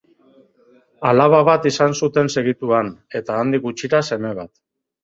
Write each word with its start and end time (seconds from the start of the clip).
Alaba 1.09 1.43
bat 1.49 1.69
izan 1.73 1.95
zuten 2.01 2.33
segituan, 2.37 2.91
eta 3.21 3.39
handik 3.45 3.69
gutxira 3.71 4.07
seme 4.13 4.39
bat. 4.43 4.57